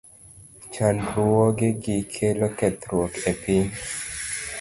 Chandruogegi 0.73 1.97
kelo 2.13 2.47
kethruok 2.57 3.13
ne 3.23 3.31
piny. 3.41 3.69